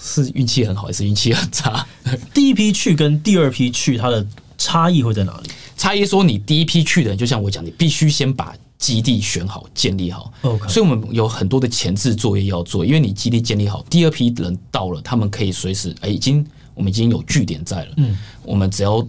[0.00, 1.86] 是运气很好，还是运气很差？”
[2.32, 5.50] 第一批去跟第二批去，它的差异会在哪里？
[5.76, 8.54] 差异说，你第一批去的人，就像我讲，你必须先把。
[8.80, 12.84] 基地选好，建立好，OK，所以我们有很多的前置作业要做。
[12.84, 19.06] 因为你基地建立好，第二批人到了，他们可以随时，哎，已经我们已经有据点在了，嗯，我们只要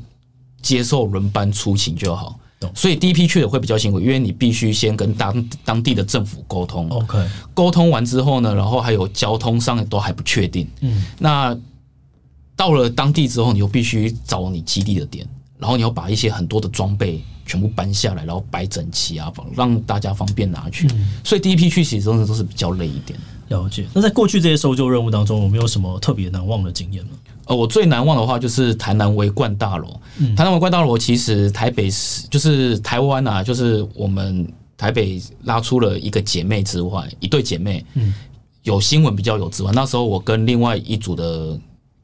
[0.61, 2.37] 接受轮班出勤就好。
[2.75, 7.17] 所以第一批去的会比较辛苦，因为你必须先跟当当地的政府沟通，OK，
[7.53, 11.57] 沟通完之后呢，然后还有交通上都还不确定，嗯，那
[12.55, 15.25] 到了当地之后，你又必须找你基地的点，
[15.57, 17.23] 然后你要把一些很多的装备。
[17.51, 20.87] 全部搬下来，然后摆整齐啊，让大家方便拿去。
[20.93, 23.19] 嗯、所以第一批去其实真的都是比较累一点。
[23.49, 23.85] 了解。
[23.93, 27.09] 那在过去这些搜救任务当中，有没有什么特别难忘的经验呢？
[27.47, 29.99] 呃，我最难忘的话就是台南维冠大楼。
[30.17, 37.85] 嗯、台南维冠大楼其实台北是就是台湾啊，就是我们台北拉出了一个姐妹之外，一对姐妹。
[37.95, 38.13] 嗯，
[38.63, 41.59] 有新闻比较有之外，那时候我跟另外一组的。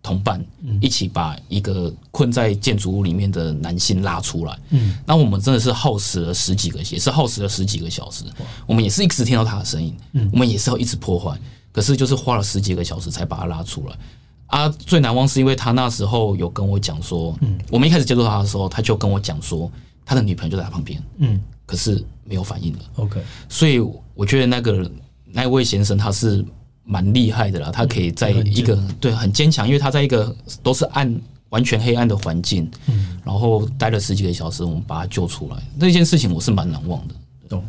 [0.08, 0.41] 同伴
[0.80, 4.58] 一起把一个困在建筑物里面的男性拉出来。
[4.70, 8.24] 嗯，那我们真的是耗时了十几个，也是耗时了十几个小时。
[8.65, 11.38] 我们也是一直听到他的声音，嗯，我们也是要一直破坏，
[11.74, 13.98] 可是就是花了十几个小时才把他拉出来。
[14.46, 19.70] 啊，最难忘是因为他那时候有跟我讲说，嗯，我们一开始接触他的时候，他就跟我讲说，
[20.06, 22.80] 他的女朋友就在他旁边，嗯，可是没有反应了。
[22.96, 23.82] OK，所以
[24.13, 24.89] 我觉得那个
[25.26, 26.46] 那位先生他是。
[26.89, 31.13] 蛮厉害的啦，他可以在一个对很坚强，因为他在一个都是暗、
[31.50, 37.13] 完全黑暗的环境，嗯，然后待了十几个小时，我们把他救出来，那件事情我是蛮难忘的。
[37.50, 37.63] 懂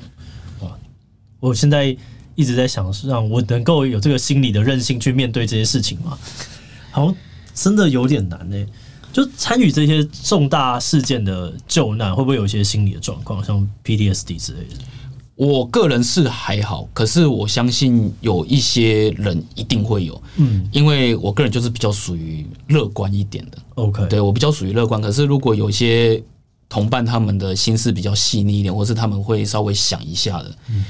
[0.61, 0.71] 哇！
[1.41, 1.97] 我现在
[2.37, 6.17] 一直在想，是让我能够有这个心理的韧性去面对这些事情吗？
[6.93, 7.17] 好像
[7.55, 8.67] 真的有点难呢。
[9.11, 14.77] 就参与这些重大事件的救难，会不会有一些心理的状况，像 PTSD 之类的？
[15.39, 25.01] 我个人是还好，可是我相信有一些人一定会有，嗯，因为我个人就是比较属于乐观一点的，OK，对我比较属于乐观。
[25.01, 26.21] 可是如果有些
[26.69, 30.85] 同伴他们的心思比较细腻一点，或是他们会稍微想一下的，嗯，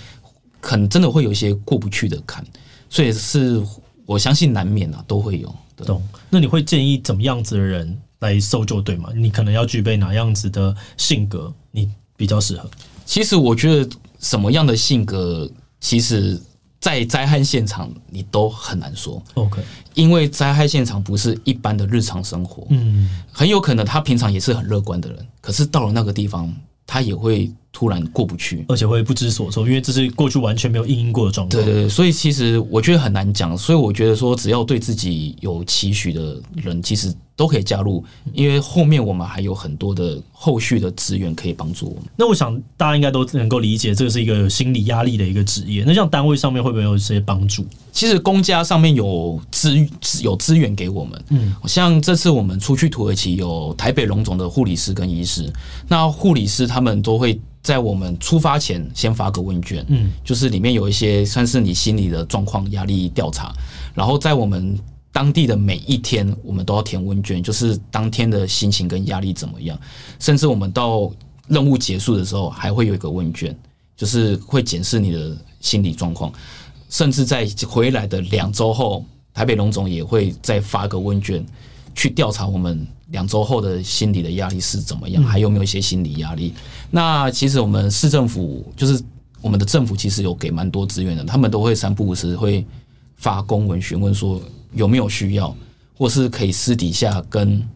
[0.63, 2.43] 可能真的会有一些过不去的坎，
[2.89, 3.63] 所以是
[4.07, 5.55] 我相信难免啊，都会有。
[5.85, 6.03] 懂？
[6.31, 9.11] 那你会建议怎么样子的人来搜救队吗？
[9.15, 12.67] 你可能要具备哪样子的性格，你比较适合？
[13.05, 13.91] 其实我觉得。
[14.19, 15.51] 什么样的性格，
[15.81, 16.41] 其实，
[16.81, 19.23] 在灾害现场你都很难说。
[19.35, 19.63] OK，
[19.95, 22.67] 因为灾害现场不是一般的日常生活。
[22.71, 26.55] 嗯，很有可能他平常也是很乐观的人，可是到了那个地方，
[26.87, 31.65] 他也会突然过不去，而且会不知所措，因为这是过去完全没有应应过的状况。
[31.65, 33.57] 对对对，所以其实我觉得很难讲。
[33.57, 37.15] 所以我觉得说，只要对自己有期许的人，其实。
[37.39, 42.03] 都可以加入，因为后面我们还有很多的后续的资源可以帮助我们。
[42.17, 45.85] 那我想大家应该都能够理解，这个是一个有心理压力的一个职业。
[45.87, 47.65] 那像单位上面会不会有一些帮助？
[47.93, 49.73] 其实公家上面有资
[50.21, 51.25] 有资源给我们。
[51.29, 55.49] 嗯，像这次我们出去土耳其，有台北荣总的护理师跟医师。
[55.87, 63.55] 那护理师他们都会在我们出发前先发个问卷，嗯，就是里面有一些算是你心理的状况、压力调查，
[63.95, 64.79] 然后在我们。
[65.11, 69.77] 当地的每一天，我们都要填问卷，就是当天的心情跟压力怎么样。
[70.21, 71.11] 甚至我们到
[71.49, 73.57] 任务结束的时候，还会有一个问卷，
[73.97, 76.31] 就是会检视你的心理状况。
[76.91, 81.45] 甚至在回来的两周后，台北龙总也会再发个问卷，
[81.97, 86.55] 去调查我们两周后的心理的压力是怎么样，还有没有一些心理压力。
[86.91, 89.03] 那其实我们市政府，就是
[89.41, 92.65] 我们的政府，其实有给蛮多资源的，他们都会三不五时会
[93.17, 94.41] 发公文询问说。
[94.75, 95.57] 有没有需要，
[95.97, 97.67] 或是可以私底下跟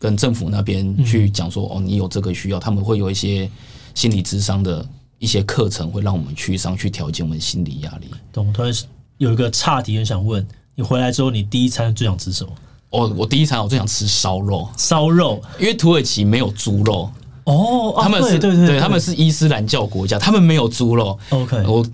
[0.00, 3.48] 跟政府那边去讲说，哦，你有这个需要，他们会有一些
[3.94, 4.84] 心理智商的
[5.20, 8.08] 一些课程，会让我们去上去调节我们心理压力。
[8.32, 8.74] 懂，突然
[9.18, 10.44] 有一个差题，很想问
[10.74, 12.52] 你回来之后，你第一餐最想吃什么？
[12.94, 17.10] 哦，我第一餐我最想吃烧肉，烧肉，因为土耳其没有猪肉
[17.44, 21.18] 哦，他们是对对对，他们是伊斯兰教国家，他们没有猪肉。
[21.30, 21.84] OK，我。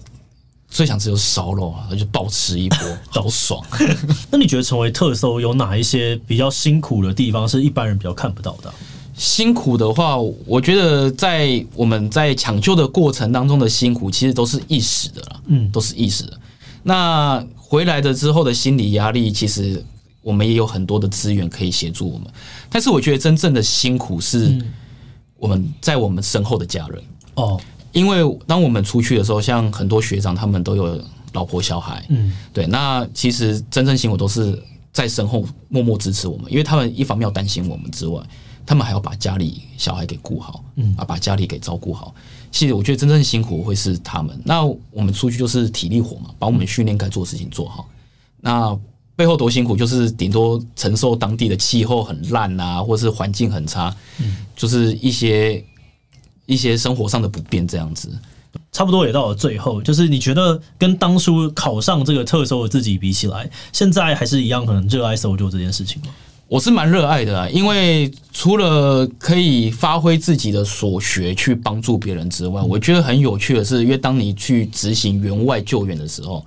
[0.73, 2.79] 最想吃就是烧肉啊，就暴吃一波，
[3.11, 3.61] 好爽。
[4.31, 8.73] 那你觉得成为特搜有哪一些比较辛苦的地方，是一般人比较看不到的？
[9.17, 16.39] 辛苦的话，我觉得在我们在抢救的过程当中的辛苦，其实都是一时的啦，嗯，都是一时的。
[16.85, 19.85] 那回来的之后的心理压力，其实
[20.23, 22.27] 我们也有很多的资源可以协助我们。
[22.69, 24.59] 但是我觉得真正的辛苦是
[25.37, 27.03] 我们在我们身后的家人
[27.35, 27.61] 哦，
[27.93, 31.03] 因为当我们出去的时候，像很多学长他们都有
[31.33, 34.61] 老婆小孩，嗯，对，那其实真正辛苦都是
[34.93, 38.23] 在身后默默支持我们，因为他们一方面要担心我们之外，
[38.67, 42.15] 他们还要把家里小孩给顾好，嗯啊，把家里给照顾好。
[42.51, 44.39] 其实我觉得真正辛苦会是他们。
[44.45, 47.89] 那我们出去就是体力活嘛，把我们训练该做的事情做好。
[48.41, 48.77] 那
[49.21, 55.63] 背后多辛苦，就是顶多承受当地的气候很烂啊，或是环境很差，嗯，就是一些
[56.47, 58.11] 一些生活上的不便这样子。
[58.73, 66.09] 差不多也到了最后，就是你觉得跟当初考上这个特搜的自己比起来，现在还是一样很热爱搜救这件事情吗？
[66.49, 76.43] 我是蛮热爱的啊，因为除了可以发挥自己的所学去帮助别人之外，我觉得很有趣的是，因为当你去执行援外救援的时候，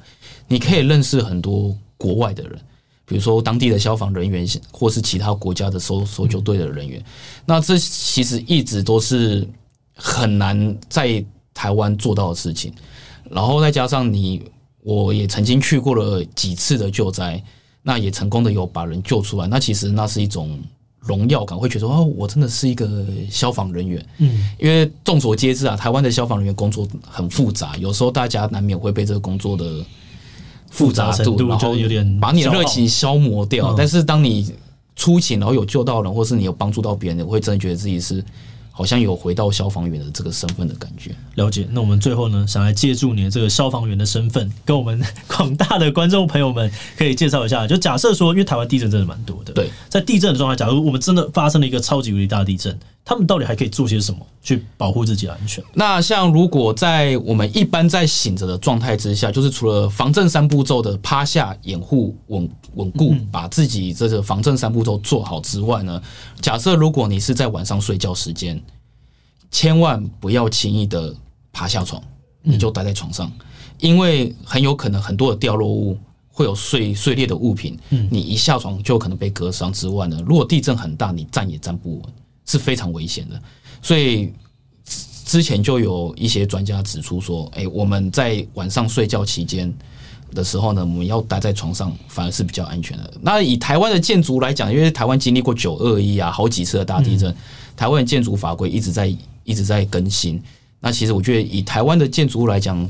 [0.47, 1.74] 你可以认识很多
[2.04, 2.60] 国外的人，
[3.06, 7.01] 比如说当地的消防人员，或是其他国家的搜搜救队的人员。
[7.45, 9.47] 那这其实一直都是
[9.95, 11.24] 很难在
[11.54, 12.74] 台湾做到的事情。
[13.32, 14.41] 然后再加上你，
[14.82, 17.41] 我也曾经去过了几次的救灾。
[17.86, 20.58] 那也成功的有把人救出来，那其实那是一种
[20.99, 24.06] 荣耀感，会觉得哦，我真的是一个消防人员。
[24.20, 29.86] 嗯，因为众所皆知啊，台湾的消防人员工作很复杂，有时候大家难免会被这个工作的
[30.74, 33.74] 复杂度，然后有点把你的热情消磨掉。
[33.78, 34.53] 但是当你
[34.95, 38.24] 出勤，然后有救到人，或是你有帮助到别人，我会真的觉得自己是。
[38.76, 41.11] 好像有回到消防员的这个身份的感觉。
[41.36, 41.67] 了解。
[41.69, 47.67] 那我们最后呢，想来借助你的这个消防员的身份，跟我们广大的观众朋友们可以介绍一下。
[47.67, 52.76] 就假设说，因为台湾地震真的蛮多的，对，在地震的状态，假如我们真的发生了一个超级无敌大地震，
[53.06, 55.64] 他们到底还可以做些什么去保护自己的安全？
[55.74, 66.01] 那像如果在我们一般在醒着的状态之下，就是除了防震三步骤的趴下、掩护、稳稳固，把自己这个防震三步骤做好之外呢，
[66.41, 68.62] 假设如果你是在晚上睡觉时间，
[69.51, 71.14] 千万不要轻易的
[71.51, 72.01] 爬下床，
[72.41, 73.32] 你就待在床上，
[73.80, 75.97] 因为很有可能很多的掉落物
[76.30, 77.78] 会有碎碎裂的物品，
[78.10, 82.14] 你一下床就有可能被割伤之外呢，如果地震很大，你站也站不稳，
[82.45, 83.41] 是非常危险的。
[83.81, 84.33] 所以
[85.25, 89.73] 之前就有一些专家指出说，哎，我们在晚上睡觉期间
[90.33, 93.13] 的时候呢，我们要待在床上反而是比较安全的。
[93.21, 97.35] 那以台湾的建筑来讲，因为台湾经历过九二一啊，好几次的大地震，
[97.75, 99.15] 台湾的建筑法规一直在。
[99.45, 100.41] 一直在更新。
[100.79, 102.89] 那其实我觉得，以台湾的建筑物来讲，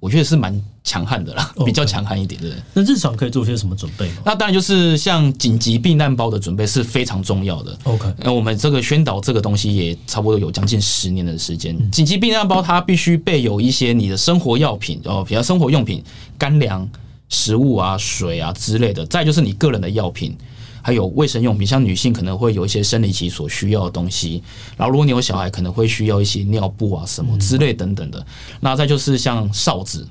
[0.00, 0.52] 我觉得是蛮
[0.84, 2.48] 强悍的啦，比较强悍一点的。
[2.74, 4.22] 那日常可以做些什么准备吗？
[4.24, 7.78] 那当然就是像紧急避难包的准备是非常重要的。
[7.84, 11.90] OK，那我们这个宣导这个东西也差不多有将近十年的时间。
[11.90, 16.02] 紧急避难包它必须备有一些你的生活药品哦，比如生活用品、
[16.36, 16.88] 干粮、
[17.28, 19.06] 食物啊、水啊之类的。
[19.06, 20.36] 再就是你个人的药品。
[20.84, 24.42] 还有卫生用品，像女性可能会有一些生理期所需要的东西，
[24.76, 28.26] 然后如果你有小孩，可能会需要一些尿布啊什么之类等等的。
[28.58, 30.04] 那再就是像哨子，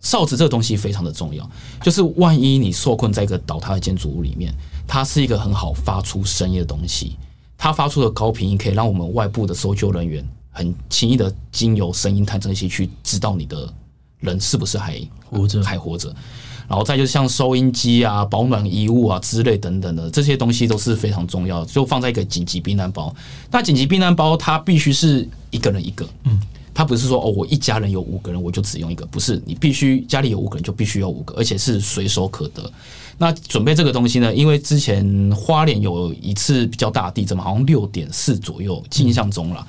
[0.00, 1.48] 哨子这个东西非常的重要，
[1.82, 4.54] 就是万一你受困在一个倒塌的建筑物里面，
[4.86, 7.16] 它是一个很好发出声音的东西，
[7.56, 13.72] 它发出的高频音可以让我们外部的搜救人员很轻易的经由声音探测器去知道你的
[14.20, 16.14] 人是不是还活着，还活着。
[16.68, 23.14] 然后再就是像收音机啊、保暖衣物啊之类等等的这些东西都是非常重要的，就放在一个紧急避难包。
[23.50, 26.38] 那紧急避难包它必须是一个人一个，嗯，
[26.78, 32.70] 它不是说哦，我一家人有五个人我就只用一个，不是，你必须家里有五个人就必须要五个，而且是随手可得。
[33.16, 35.04] 那准备这个东西呢，因为之前
[35.34, 39.66] 花莲有一次比较大地震嘛，好像六点四左右，印象中了。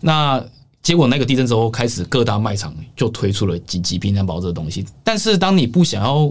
[0.00, 0.44] 那
[0.82, 4.84] 结果那个地震之后，开始各大卖场就推出了紧急避难包这个东西。
[5.02, 6.30] 但是当你不想要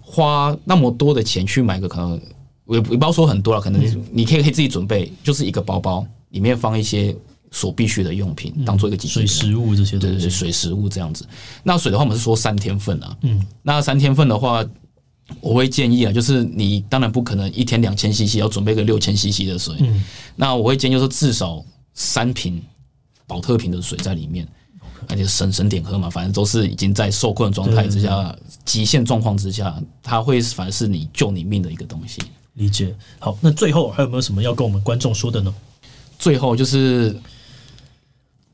[0.00, 2.18] 花那么多的钱去买个，可能
[2.64, 7.14] 我也不要说很多了，可能你可以可以自己准备，就是一个包包里面放一些
[7.50, 11.26] 所必需的用品，当做一个紧急水食物这些东西，对对对，水食物这样子。
[11.62, 13.16] 那水的话，我们是说三天份啊。
[13.22, 14.64] 嗯，那三天份的话，
[15.40, 19.76] 我会建议啊，就是你当然不可能一天两千 CC，要准备个六千 CC 的水。
[19.80, 20.04] 嗯，
[20.36, 22.62] 那我会建议就是至少三瓶。
[23.30, 24.48] 保特瓶的水在里面，
[25.06, 28.34] 而且省省点喝嘛，反正都是已经在受困状态之下、
[28.64, 32.22] 极限状况之下，它会反而是你救你命的一个东西。
[32.54, 32.96] 理解。
[33.18, 35.54] 好，那最后还有没有什么要跟我们观众说的呢？
[36.18, 37.14] 最后就是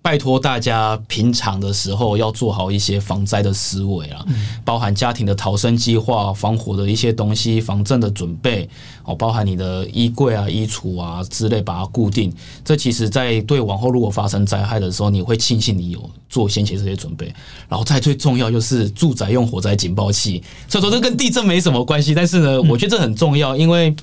[0.05, 4.23] 拜托大家平常的时候要做好一些防灾的思维啊，
[4.63, 8.69] 包含家庭的逃生计划、防火的一些东西、防震的准备
[9.05, 12.31] 哦，包含你的衣柜啊、衣橱啊之类，把它固定。
[12.63, 17.33] 这其实，在对往后如果发生灾害的时候，你会庆幸你有做先前这些准备。
[17.67, 23.97] 然后再最重要就是住宅用火灾警报器，所以说这跟地震没什么关系，但是呢，我觉得这很重要，因为。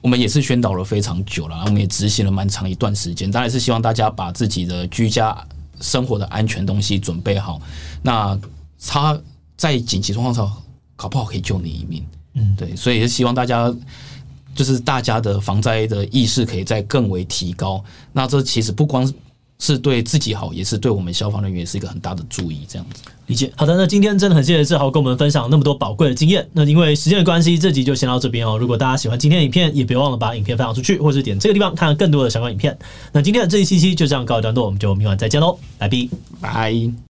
[0.00, 3.30] 我们也是宣导了非常久了，我们也执行了蛮长一段时间。
[3.30, 5.36] 当然是希望大家把自己的居家
[5.80, 7.60] 生活的安全东西准备好。
[8.02, 8.38] 那
[8.80, 9.18] 他
[9.56, 10.48] 在紧急状况下，
[10.94, 12.04] 搞不好可以救你一命。
[12.34, 13.74] 嗯，对，所以是希望大家
[14.54, 17.82] 就是大家的防灾的意识可以再更为提高。
[18.12, 19.12] 那这其实不光
[19.58, 22.60] 是对自己好，也是对我们消防人员是一个很大的注意。
[22.68, 23.02] 这样子。
[23.26, 23.52] 理解。
[23.56, 26.48] 好的，那今天真的很谢谢志豪跟我们分享那么多宝贵的经验。
[26.52, 28.56] 那因为时间的关系，这集就先到这边哦。
[28.56, 32.76] 如果大家喜欢今天的影片，也别忘了把影片分享出去，或者点这个地方看更多的相关影片。
[33.12, 35.90] 那今天的这一期期就这样告一段落，我们就明晚再见喽，拜。
[36.40, 36.98] 拜。